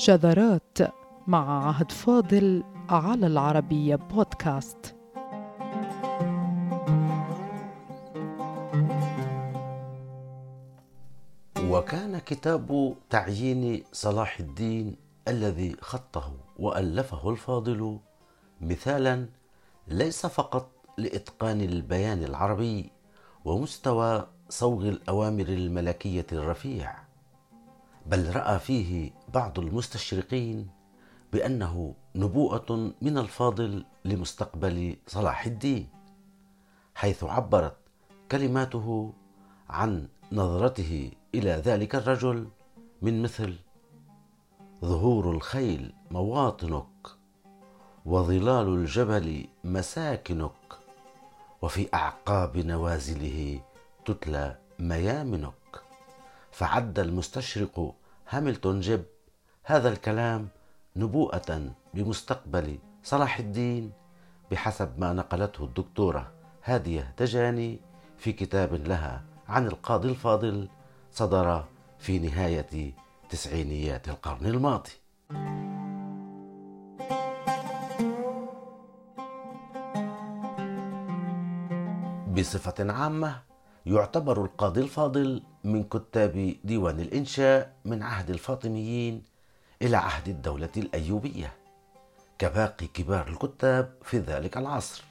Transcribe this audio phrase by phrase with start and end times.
[0.00, 0.78] شذرات
[1.26, 4.96] مع عهد فاضل على العربية بودكاست.
[11.64, 14.96] وكان كتاب تعيين صلاح الدين
[15.28, 17.98] الذي خطه وألفه الفاضل
[18.60, 19.28] مثالا
[19.88, 22.90] ليس فقط لإتقان البيان العربي
[23.44, 27.09] ومستوى صوغ الأوامر الملكية الرفيع
[28.10, 30.68] بل رأى فيه بعض المستشرقين
[31.32, 35.88] بأنه نبوءة من الفاضل لمستقبل صلاح الدين
[36.94, 37.76] حيث عبرت
[38.30, 39.12] كلماته
[39.68, 42.48] عن نظرته إلى ذلك الرجل
[43.02, 43.56] من مثل
[44.84, 47.06] ظهور الخيل مواطنك
[48.06, 50.52] وظلال الجبل مساكنك
[51.62, 53.60] وفي أعقاب نوازله
[54.04, 55.82] تتلى ميامنك
[56.52, 57.94] فعد المستشرق
[58.32, 59.04] هاملتون جيب.
[59.64, 60.48] هذا الكلام
[60.96, 63.92] نبوءة بمستقبل صلاح الدين
[64.50, 66.32] بحسب ما نقلته الدكتورة
[66.64, 67.80] هادية دجاني
[68.18, 70.68] في كتاب لها عن القاضي الفاضل
[71.12, 71.64] صدر
[71.98, 72.92] في نهاية
[73.30, 74.90] تسعينيات القرن الماضي.
[82.36, 83.49] بصفة عامة
[83.86, 89.22] يعتبر القاضي الفاضل من كتاب ديوان الإنشاء من عهد الفاطميين
[89.82, 91.52] إلى عهد الدولة الأيوبية
[92.38, 95.04] كباقي كبار الكتاب في ذلك العصر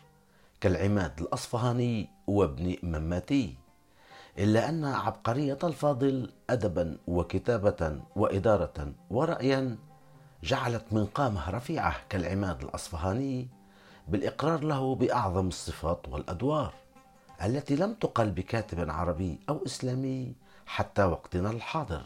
[0.61, 3.55] كالعماد الأصفهاني وابن مماتي
[4.37, 9.77] إلا أن عبقرية الفاضل أدبا وكتابة وإدارة ورأيا
[10.43, 13.47] جعلت من قامة رفيعة كالعماد الأصفهاني
[14.07, 16.73] بالإقرار له بأعظم الصفات والأدوار.
[17.43, 20.33] التي لم تقل بكاتب عربي أو إسلامي
[20.65, 22.01] حتى وقتنا الحاضر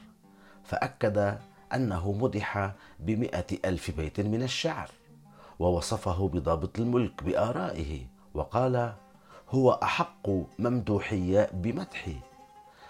[0.63, 1.37] فأكد
[1.73, 4.89] أنه مدح بمئة ألف بيت من الشعر
[5.59, 8.93] ووصفه بضابط الملك بآرائه وقال
[9.49, 10.29] هو أحق
[10.59, 12.16] ممدوحي بمدحي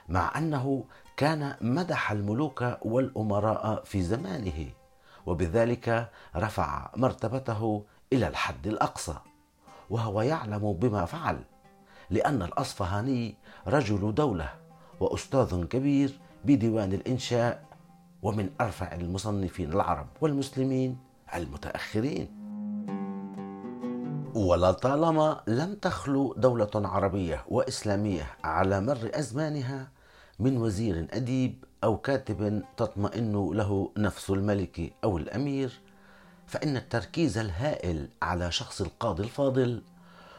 [0.09, 0.85] مع أنه
[1.17, 4.69] كان مدح الملوك والأمراء في زمانه
[5.25, 7.83] وبذلك رفع مرتبته
[8.13, 9.15] إلى الحد الأقصى
[9.89, 11.39] وهو يعلم بما فعل
[12.09, 13.35] لأن الأصفهاني
[13.67, 14.49] رجل دولة
[14.99, 17.65] وأستاذ كبير بديوان الإنشاء
[18.21, 20.97] ومن أرفع المصنفين العرب والمسلمين
[21.35, 22.43] المتأخرين.
[24.35, 29.87] ولطالما لم تخلو دولة عربية وإسلامية على مر أزمانها
[30.39, 35.79] من وزير أديب أو كاتب تطمئن له نفس الملك أو الأمير
[36.47, 39.81] فإن التركيز الهائل على شخص القاضي الفاضل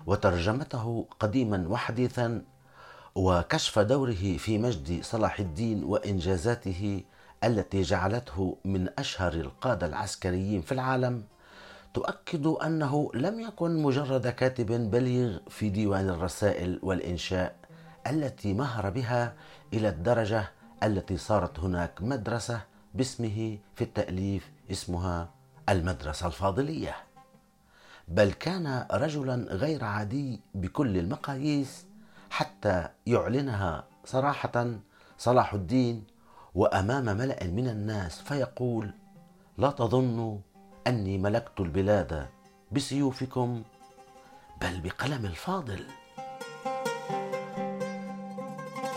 [0.06, 2.42] وترجمته قديما وحديثا
[3.14, 7.02] وكشف دوره في مجد صلاح الدين وإنجازاته
[7.44, 11.24] التي جعلته من أشهر القادة العسكريين في العالم.
[11.94, 17.56] تؤكد أنه لم يكن مجرد كاتب بليغ في ديوان الرسائل والإنشاء
[18.06, 19.34] التي مهر بها
[19.72, 20.50] إلى الدرجة
[20.82, 22.60] التي صارت هناك مدرسة
[22.94, 25.28] باسمه في التأليف اسمها
[25.68, 26.96] المدرسة الفاضلية.
[28.08, 31.86] بل كان رجلا غير عادي بكل المقاييس
[32.30, 34.66] حتى يعلنها صراحة
[35.18, 36.04] صلاح الدين
[36.54, 38.90] وأمام ملأ من الناس فيقول
[39.58, 40.38] لا تظنوا
[40.86, 42.28] أني ملكت البلاد
[42.72, 43.62] بسيوفكم
[44.60, 45.84] بل بقلم الفاضل.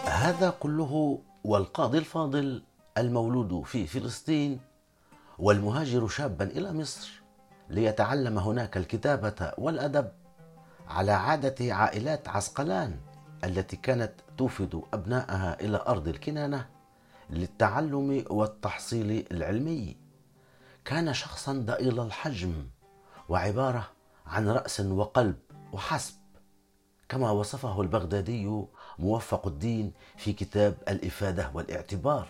[0.06, 2.63] هذا كله والقاضي الفاضل
[2.97, 4.59] المولود في فلسطين
[5.40, 7.22] والمهاجر شابا إلى مصر
[7.69, 10.11] ليتعلم هناك الكتابة والأدب
[10.88, 13.00] على عادة عائلات عسقلان
[13.44, 16.66] التي كانت توفد أبنائها إلى أرض الكنانة
[17.29, 19.97] للتعلم والتحصيل العلمي.
[20.85, 22.67] كان شخصا ضئيل الحجم
[23.29, 23.88] وعبارة
[24.28, 25.35] عن رأس وقلب
[25.73, 26.13] وحسب
[27.09, 28.66] كما وصفه البغدادي
[28.99, 32.28] موفق الدين في كتاب الإفادة والاعتبار.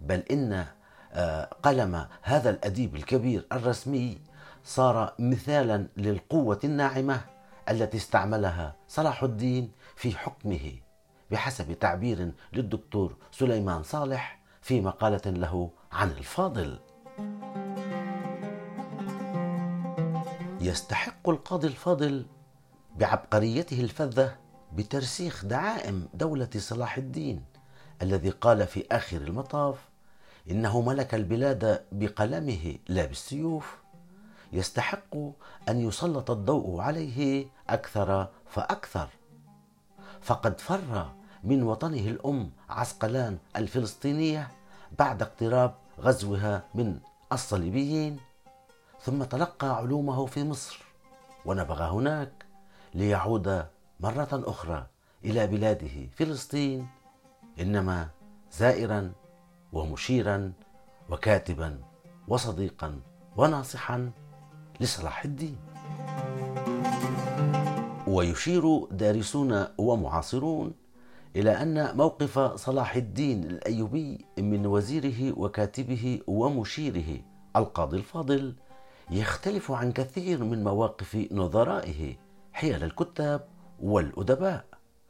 [0.00, 0.66] بل إن
[1.12, 4.18] آه، قلم هذا الأديب الكبير الرسمي
[4.64, 7.20] صار مثالا للقوة الناعمة
[7.68, 10.72] التي استعملها صلاح الدين في حكمه
[11.30, 16.78] بحسب تعبير للدكتور سليمان صالح في مقالة له عن الفاضل.
[20.60, 22.26] يستحق القاضي الفاضل
[22.96, 24.36] بعبقريته الفذة
[24.72, 27.44] بترسيخ دعائم دولة صلاح الدين
[28.02, 29.76] الذي قال في آخر المطاف
[30.50, 33.81] إنه ملك البلاد بقلمه لا بالسيوف
[34.52, 35.14] يستحق
[35.68, 39.08] أن يسلط الضوء عليه أكثر فأكثر.
[40.20, 41.12] فقد فر
[41.44, 44.50] من وطنه الأم عسقلان الفلسطينية
[44.98, 46.98] بعد اقتراب غزوها من
[47.32, 48.20] الصليبيين
[49.00, 50.84] ثم تلقى علومه في مصر
[51.44, 52.46] ونبغ هناك
[52.94, 53.66] ليعود
[54.00, 54.86] مرة أخرى
[55.24, 56.88] إلى بلاده فلسطين
[57.60, 58.08] إنما
[58.52, 59.12] زائرا
[59.72, 60.52] ومشيرا
[61.10, 61.80] وكاتبا
[62.28, 63.00] وصديقا
[63.36, 64.10] وناصحا.
[64.82, 65.56] لصلاح الدين.
[68.06, 70.72] ويشير دارسون ومعاصرون
[71.36, 77.20] إلى أن موقف صلاح الدين الأيوبي من وزيره وكاتبه ومشيره
[77.56, 78.54] القاضي الفاضل
[79.10, 82.16] يختلف عن كثير من مواقف نظرائه
[82.52, 83.48] حيال الكتاب
[83.82, 84.64] والأدباء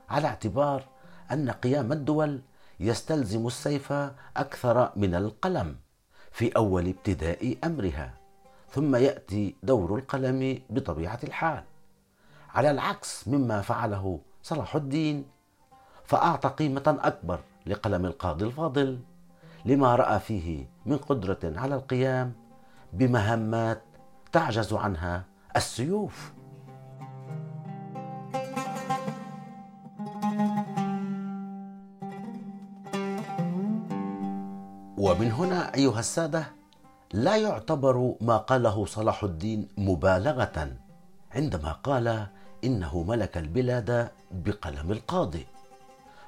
[0.08, 0.84] على اعتبار
[1.32, 2.40] أن قيام الدول
[2.80, 3.92] يستلزم السيف
[4.36, 5.76] أكثر من القلم
[6.32, 8.21] في أول ابتداء أمرها.
[8.72, 11.64] ثم يأتي دور القلم بطبيعة الحال.
[12.54, 15.24] على العكس مما فعله صلاح الدين
[16.04, 19.00] فأعطى قيمة أكبر لقلم القاضي الفاضل
[19.64, 22.32] لما رأى فيه من قدرة على القيام
[22.92, 23.82] بمهمات
[24.32, 25.24] تعجز عنها
[25.56, 26.32] السيوف.
[34.98, 36.61] ومن هنا أيها السادة
[37.12, 40.76] لا يعتبر ما قاله صلاح الدين مبالغة
[41.34, 42.26] عندما قال
[42.64, 45.46] إنه ملك البلاد بقلم القاضي.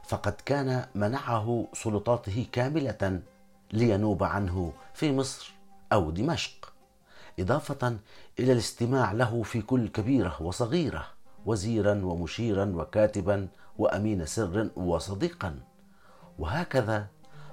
[0.04, 3.20] فقد كان منعه سلطاته كاملة
[3.72, 5.54] لينوب عنه في مصر
[5.92, 6.72] أو دمشق
[7.40, 7.98] إضافة
[8.38, 11.06] إلى الاستماع له في كل كبيرة وصغيرة
[11.46, 13.48] وزيرا ومشيرا وكاتبا
[13.78, 15.58] وأمين سر وصديقا.
[16.38, 17.06] وهكذا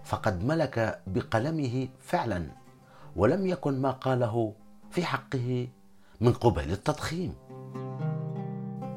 [0.04, 2.61] فقد ملك بقلمه فعلا.
[3.16, 4.54] ولم يكن ما قاله
[4.92, 5.68] في حقه
[6.22, 7.36] من قبل التضخيم.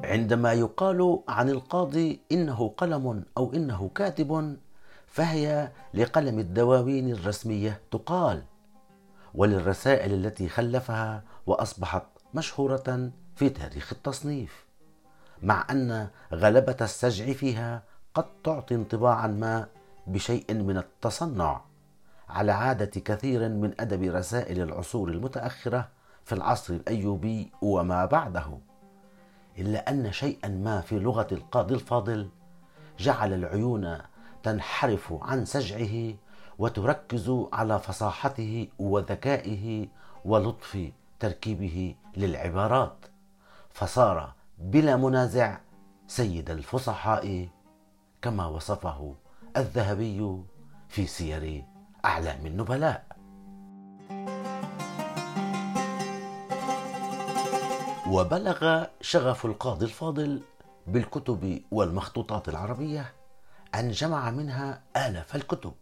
[0.03, 4.57] عندما يقال عن القاضي إنه قلم أو إنه كاتب
[5.07, 8.43] فهي لقلم الدواوين الرسمية تقال
[9.33, 12.03] وللرسائل التي خلفها وأصبحت
[12.33, 14.65] مشهورة في تاريخ التصنيف
[15.43, 17.83] مع أن غلبة السجع فيها
[18.13, 19.67] قد تعطي انطباعا ما
[20.07, 21.61] بشيء من التصنع.
[22.29, 25.89] على عادة كثير من أدب رسائل العصور المتأخرة
[26.23, 28.59] في العصر الأيوبي وما بعده.
[29.57, 32.29] إلا أن شيئا ما في لغة القاضي الفاضل
[32.99, 33.97] جعل العيون
[34.43, 36.13] تنحرف عن سجعه
[36.59, 39.87] وتركز على فصاحته وذكائه
[40.25, 42.97] ولطف تركيبه للعبارات.
[43.69, 45.57] فصار بلا منازع
[46.07, 47.49] سيد الفصحاء
[48.21, 49.15] كما وصفه
[49.57, 50.43] الذهبي
[50.89, 51.74] في سير
[52.05, 53.05] اعلام النبلاء
[58.09, 60.41] وبلغ شغف القاضي الفاضل
[60.87, 63.13] بالكتب والمخطوطات العربية
[63.75, 65.73] أن جمع منها آلاف الكتب.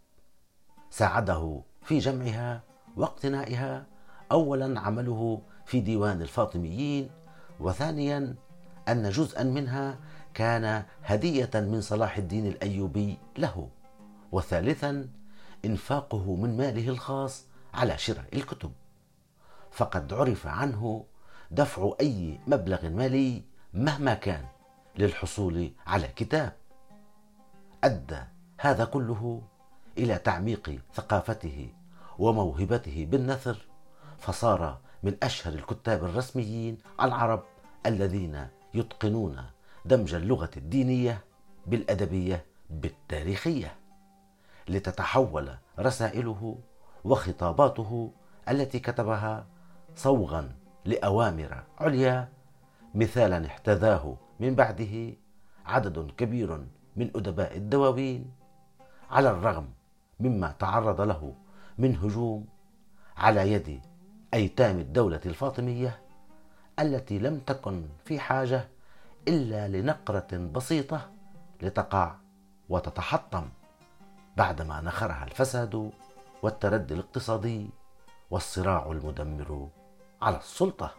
[0.90, 2.62] ساعده في جمعها
[2.98, 3.86] واقتنائها
[4.32, 7.10] اولا عمله في ديوان الفاطميين
[7.60, 8.36] وثانيا
[8.88, 9.98] أن جزءا منها
[10.34, 13.70] كان هدية من صلاح الدين الأيوبي له
[14.32, 15.08] وثالثا
[15.66, 18.72] إنفاقه من ماله الخاص على شراء الكتب.
[19.72, 21.06] فقد عرف عنه
[21.52, 23.44] دفع أي مبلغ مالي
[23.74, 24.46] مهما كان
[24.98, 26.54] للحصول على كتاب.
[27.84, 28.20] أدى
[28.60, 29.42] هذا كله
[29.98, 31.70] إلى تعميق ثقافته
[32.20, 33.58] وموهبته بالنثر
[34.18, 37.44] فصار من أشهر الكتاب الرسميين العرب
[37.86, 39.44] الذين يتقنون
[39.86, 41.24] دمج اللغة الدينية
[41.66, 43.76] بالأدبية بالتاريخية.
[44.70, 46.58] لتتحول رسائله
[47.06, 48.12] وخطاباته
[48.50, 49.46] التي كتبها
[49.96, 50.52] صوغا
[50.86, 52.30] لأوامر عليا.
[52.96, 55.14] مثالا احتذاه من بعده
[55.66, 56.66] عدد كبير
[56.96, 58.32] من أدباء الدواوين.
[59.12, 59.70] على الرغم
[60.20, 61.34] مما تعرض له
[61.78, 62.46] من هجوم
[63.18, 63.82] على يد
[64.34, 66.00] أيتام الدولة الفاطمية
[66.80, 68.68] التي لم تكن في حاجة
[69.28, 71.10] إلا لنقرة بسيطة
[71.62, 72.16] لتقع
[72.70, 73.50] وتتحطم.
[74.38, 75.92] بعدما نخرها الفساد
[76.42, 77.70] والتردي الاقتصادي
[78.32, 79.70] والصراع المدمر
[80.22, 80.92] على السلطة.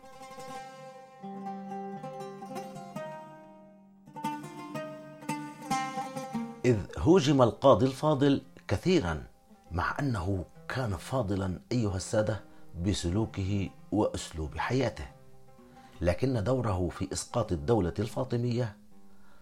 [6.65, 9.25] إذ هوجم القاضي الفاضل كثيرا
[9.71, 12.41] مع أنه كان فاضلا أيها السادة
[12.83, 15.07] بسلوكه وأسلوب حياته.
[16.01, 18.77] لكن دوره في إسقاط الدولة الفاطمية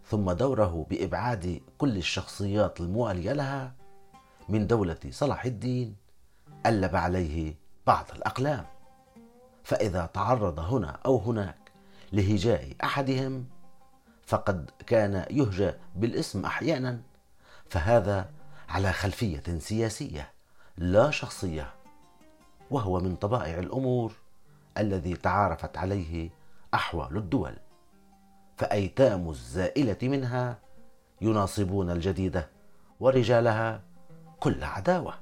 [0.07, 3.82] ثم دوره بإبعاد كل الشخصيات الموالية لها
[4.49, 5.97] من دولة صلاح الدين
[6.67, 7.55] ألب عليه
[7.87, 8.67] بعض الأقلام.
[9.65, 11.73] فإذا تعرض هنا أو هناك
[12.13, 13.47] لهجاء أحدهم
[14.27, 17.01] فقد كان يهجى بالاسم أحيانا.
[17.71, 18.31] فهذا
[18.69, 20.33] على خلفية سياسية
[20.77, 21.75] لا شخصية
[22.71, 24.13] وهو من طبائع الأمور
[24.79, 26.31] الذي تعارفت عليه
[26.75, 27.57] أحوال الدول.
[28.57, 30.59] فأيتام الزائلة منها
[31.21, 32.49] يناصبون الجديدة
[33.01, 33.83] ورجالها
[34.43, 35.15] كل عداوة.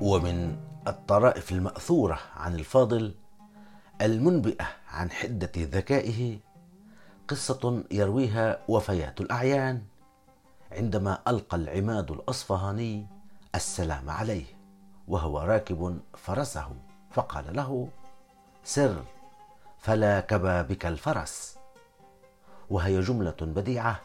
[0.00, 0.56] ومن
[0.88, 3.14] الطرائف المأثورة عن الفاضل
[4.02, 6.38] المنبئة عن حدة ذكائه
[7.28, 9.82] قصة يرويها وفيات الأعيان
[10.72, 13.06] عندما ألقى العماد الأصفهاني
[13.54, 14.46] السلام عليه
[15.08, 16.68] وهو راكب فرسه
[17.10, 17.88] فقال له
[18.64, 19.04] سر
[19.78, 21.61] فلا كبى بك الفرس.
[22.72, 24.00] وهي جملة بديعة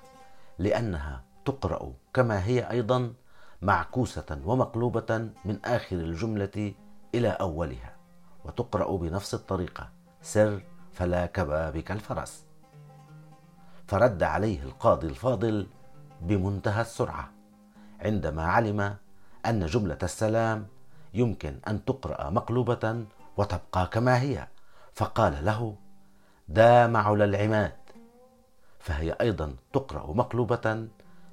[0.60, 3.14] لأنها تقرأ كما هي أيضا
[3.62, 6.74] معكوسة ومقلوبة من آخر الجملة
[7.16, 7.96] إلى أولها
[8.46, 9.90] وتقرأ بنفس الطريقة
[10.22, 12.46] سر فلا كبى بك الفرس.
[13.88, 15.68] فرد عليه القاضي الفاضل
[16.22, 17.32] بمنتهى السرعة
[18.00, 18.96] عندما علم
[19.46, 20.68] أن جملة السلام
[21.14, 23.06] يمكن أن تقرأ مقلوبة
[23.38, 24.48] وتبقى كما هي
[24.94, 25.76] فقال له
[26.48, 27.87] دام علا العماد
[28.88, 30.88] فهي أيضا تقرأ مقلوبة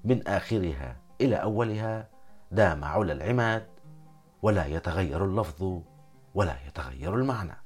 [0.05, 2.09] من آخرها إلى أولها
[2.51, 3.67] دام علا العماد
[4.43, 5.81] ولا يتغير اللفظ
[6.35, 7.57] ولا يتغير المعنى.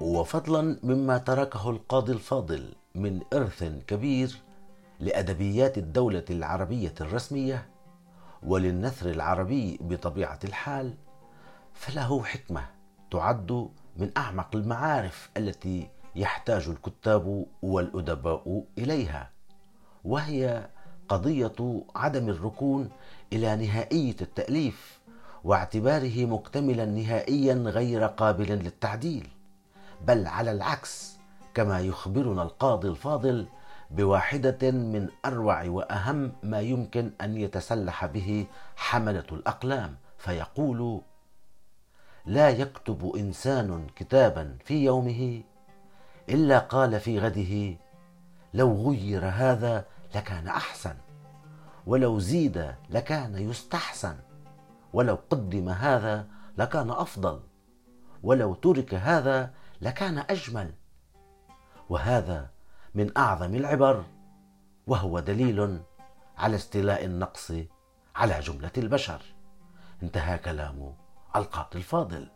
[0.00, 4.42] وفضلا مما تركه القاضي الفاضل من إرث كبير
[5.00, 7.68] لأدبيات الدولة العربية الرسمية
[8.42, 10.94] وللنثر العربي بطبيعة الحال
[11.74, 12.77] فله حكمة
[13.10, 19.30] تعد من أعمق المعارف التي يحتاج الكتاب والأدباء إليها
[20.04, 20.68] وهي
[21.08, 22.90] قضية عدم الركون
[23.32, 24.98] إلى نهائية التأليف
[25.44, 29.28] واعتباره مكتملا نهائيا غير قابل للتعديل
[30.06, 31.18] بل على العكس
[31.54, 33.46] كما يخبرنا القاضي الفاضل
[33.90, 38.46] بواحدة من أروع وأهم ما يمكن أن يتسلح به
[38.76, 41.00] حملة الأقلام فيقول
[42.28, 45.42] لا يكتب إنسان كتابا في يومه
[46.28, 47.76] إلا قال في غده
[48.54, 50.94] لو غير هذا لكان أحسن
[51.86, 54.16] ولو زيد لكان يستحسن
[54.92, 56.26] ولو قدم هذا
[56.58, 57.40] لكان أفضل
[58.22, 60.74] ولو ترك هذا لكان أجمل.
[61.88, 62.50] وهذا
[62.94, 64.04] من أعظم العبر
[64.86, 65.80] وهو دليل
[66.38, 67.52] على استيلاء النقص
[68.16, 69.22] على جملة البشر.
[70.02, 70.94] انتهى كلام
[71.36, 72.28] القاضي الفاضل.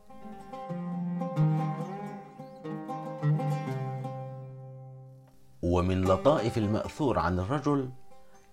[5.62, 7.90] ومن لطائف المأثور عن الرجل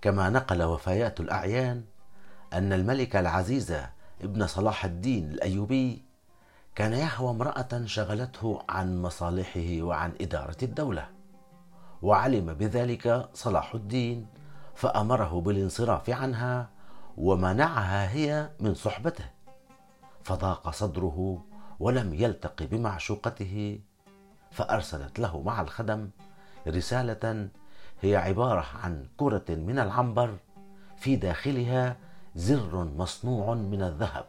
[0.01, 1.83] كما نقل وفيات الأعيان
[2.53, 3.75] أن الملك العزيز
[4.21, 6.03] ابن صلاح الدين الأيوبي
[6.75, 11.09] كان يهوى امرأة شغلته عن مصالحه وعن إدارة الدولة.
[12.01, 14.27] وعلم بذلك صلاح الدين
[14.75, 16.69] فأمره بالانصراف عنها
[17.17, 19.38] ومنعها هي من صحبته.
[20.29, 21.43] فضاق صدره
[21.79, 23.79] ولم يلتق بمعشوقته
[24.51, 26.09] فأرسلت له مع الخدم
[26.67, 27.49] رسالة
[28.01, 30.37] هي عبارة عن كرة من العنبر
[30.97, 31.97] في داخلها
[32.35, 34.25] زر مصنوع من الذهب.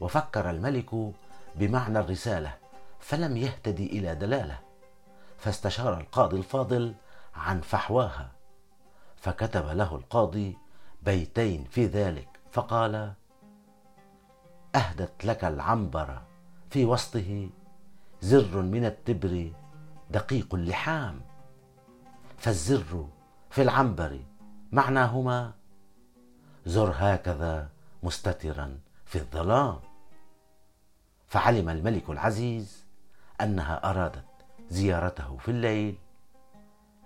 [0.00, 1.12] وفكر الملك
[1.56, 2.54] بمعنى الرسالة
[3.00, 4.58] فلم يهتدي إلى دلالة
[5.38, 6.94] فاستشار القاضي الفاضل
[7.34, 8.32] عن فحواها
[9.16, 10.58] فكتب له القاضي
[11.02, 13.12] بيتين في ذلك فقال
[14.74, 16.22] أهدت لك العنبر
[16.70, 17.50] في وسطه
[18.20, 19.52] زر من التبر
[20.10, 21.20] دقيق اللحام.
[22.38, 23.06] فالزر
[23.50, 24.20] في العنبر
[24.72, 25.52] معناهما
[26.66, 27.68] زر هكذا
[28.02, 29.80] مستترا في الظلام.
[31.26, 32.84] فعلم الملك العزيز
[33.40, 34.24] أنها أرادت
[34.70, 35.98] زيارته في الليل.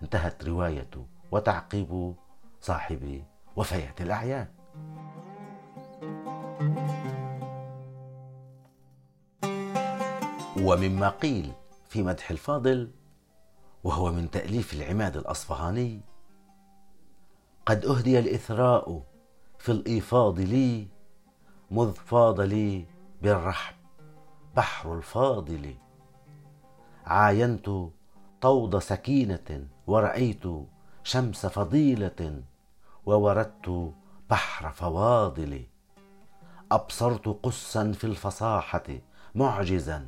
[0.03, 0.91] انتهت رواية
[1.31, 2.15] وتعقيب
[2.61, 3.25] صاحب
[3.57, 4.49] وفيات الأعيان.
[10.61, 11.53] ومما قيل
[11.89, 12.91] في مدح الفاضل
[13.85, 16.01] وهو من تأليف العماد الأصفهاني
[17.67, 19.03] قد أهدي الإثراء
[19.59, 20.89] في الإيفاض لي
[21.71, 22.87] مذ فاض لي
[23.23, 23.75] بالرحب
[24.57, 25.75] بحر الفاضل.
[27.07, 27.71] عاينت
[28.41, 30.45] طود سكينة ورأيت
[31.03, 32.43] شمس فضيلة
[33.07, 33.93] ووردت
[34.31, 35.67] بحر فواضل.
[36.73, 38.85] أبصرت قسا في الفصاحة
[39.35, 40.07] معجزا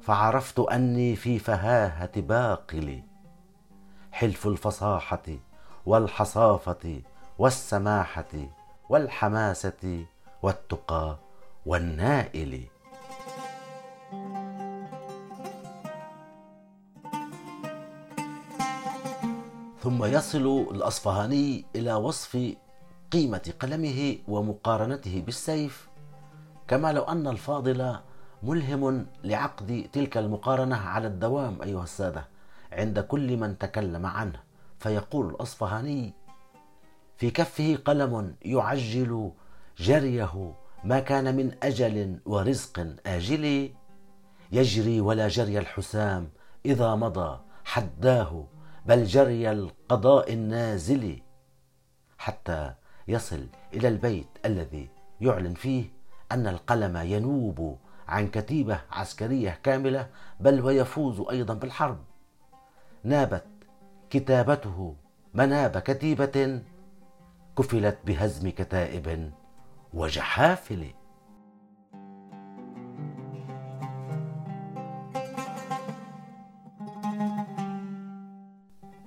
[0.00, 3.02] فعرفت أني في فهاهة باقل
[4.12, 5.22] حلف الفصاحة
[5.86, 7.02] والحصافة
[7.38, 8.48] والسماحة
[8.88, 10.04] والحماسة
[10.42, 11.18] والتقى
[11.66, 12.68] والنائل.
[19.82, 22.54] ثم يصل الأصفهاني إلى وصف
[23.12, 25.88] قيمة قلمه ومقارنته بالسيف
[26.68, 27.96] كما لو أن الفاضل
[28.42, 32.28] ملهم لعقد تلك المقارنة على الدوام أيها السادة
[32.72, 34.40] عند كل من تكلم عنه.
[34.78, 36.14] فيقول الأصفهاني
[37.16, 39.30] في كفه قلم يعجل
[39.78, 40.54] جريه
[40.84, 43.72] ما كان من أجل ورزق آجل.
[44.52, 46.28] يجري ولا جري الحسام
[46.66, 48.44] إذا مضى حداه
[48.86, 51.22] بل جري القضاء النازل.
[52.18, 52.74] حتى
[53.08, 54.88] يصل إلى البيت الذي
[55.20, 55.84] يعلن فيه
[56.32, 60.08] أن القلم ينوب عن كتيبة عسكرية كاملة
[60.40, 61.98] بل ويفوز أيضا بالحرب.
[63.04, 63.46] نابت
[64.10, 64.96] كتابته
[65.34, 66.62] مناب كتيبة
[67.58, 69.32] كفلت بهزم كتائب
[69.94, 70.86] وجحافل.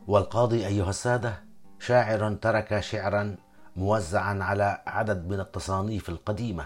[0.07, 1.43] والقاضي أيها السادة
[1.79, 3.35] شاعر ترك شعرا
[3.75, 6.65] موزعا على عدد من التصانيف القديمة.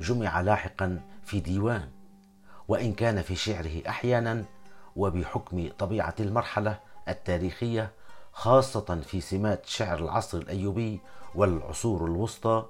[0.00, 1.90] جمع لاحقا في ديوان
[2.68, 4.44] وإن كان في شعره أحيانا
[4.96, 7.90] وبحكم طبيعة المرحلة التاريخية
[8.32, 11.00] خاصة في سمات شعر العصر الأيوبي
[11.34, 12.66] والعصور الوسطى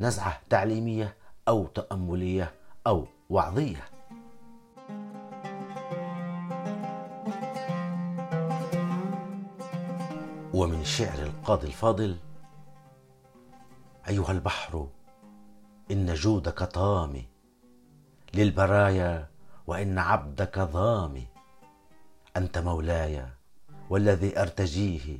[0.00, 1.16] نزعة تعليمية
[1.48, 2.52] أو تأملية
[2.86, 3.84] أو وعظية.
[10.54, 12.16] ومن شعر القاضي الفاضل
[14.08, 14.86] أيها البحر
[15.90, 17.28] إن جودك طامي
[18.34, 19.28] للبرايا
[19.66, 21.26] وإن عبدك ظامي
[22.36, 23.26] أنت مولاي
[23.90, 25.18] والذي أرتجيه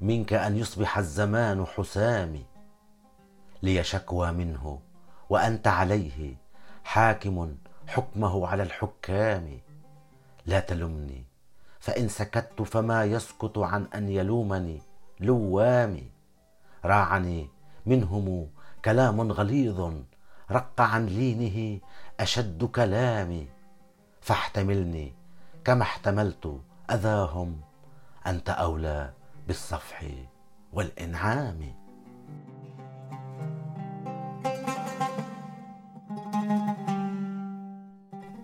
[0.00, 2.46] منك أن يصبح الزمان حسامي
[3.62, 4.80] لي شكوى منه
[5.30, 6.36] وأنت عليه
[6.84, 9.60] حاكم حكمه على الحكام.
[10.46, 11.24] لا تلمني
[11.80, 14.82] فإن سكت فما يسكت عن أن يلومني
[15.20, 16.10] لوامي
[16.84, 17.48] راعني
[17.86, 18.48] منهم
[18.84, 19.92] كلام غليظ
[20.52, 21.80] رق عن لينه
[22.20, 23.48] أشد كلامي
[24.20, 25.14] فاحتملني
[25.64, 26.60] كما احتملت
[26.90, 27.60] أذاهم
[28.26, 29.12] أنت أولى
[29.46, 30.04] بالصفح
[30.72, 31.74] والإنعام.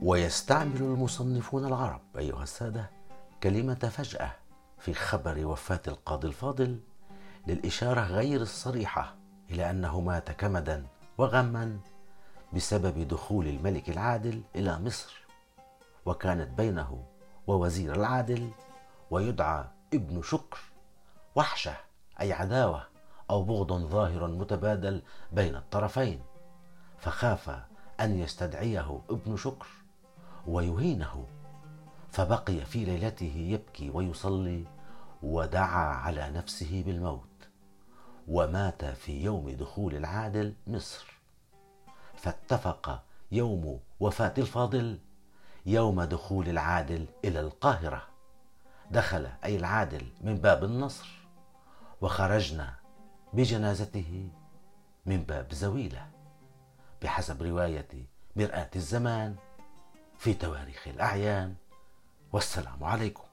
[0.02, 2.90] ويستعمل المصنفون العرب أيها السادة
[3.42, 4.30] كلمة فجأة
[4.78, 6.80] في خبر وفاة القاضي الفاضل
[7.46, 9.14] للإشارة غير الصريحة
[9.50, 10.86] إلى أنه مات كمدا
[11.18, 11.78] وغما
[12.52, 15.26] بسبب دخول الملك العادل إلى مصر.
[16.06, 17.04] وكانت بينه
[17.46, 18.50] ووزير العادل
[19.10, 20.58] ويدعى ابن شكر
[21.34, 21.76] وحشه
[22.20, 22.86] أي عداوة
[23.30, 26.22] أو بغض ظاهر متبادل بين الطرفين.
[26.98, 27.50] فخاف
[28.00, 29.66] أن يستدعيه ابن شكر
[30.46, 31.26] ويهينه.
[32.10, 34.64] فبقي في ليلته يبكي ويصلي
[35.22, 37.48] ودعا على نفسه بالموت
[38.28, 41.17] ومات في يوم دخول العادل مصر.
[42.18, 43.02] فاتفق
[43.32, 44.98] يوم وفاة الفاضل
[45.66, 48.02] يوم دخول العادل إلى القاهرة.
[48.90, 51.08] دخل أي العادل من باب النصر
[52.00, 52.74] وخرجنا
[53.32, 54.28] بجنازته
[55.06, 56.06] من باب زويلة
[57.02, 57.88] بحسب رواية
[58.36, 59.36] مرآة الزمان
[60.18, 61.54] في تواريخ الأعيان.
[62.32, 63.27] والسلام عليكم.